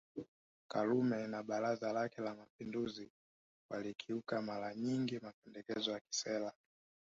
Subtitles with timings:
[0.67, 3.11] Karume na Baraza lake la Mapinduzi
[3.71, 6.53] walikiuka mara nyingi mapendekezo ya kisera